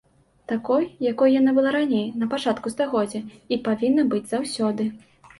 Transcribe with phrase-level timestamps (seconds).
[0.51, 3.21] Такой, якой яна была раней, на пачатку стагоддзя,
[3.57, 4.89] і павінна быць заўсёды.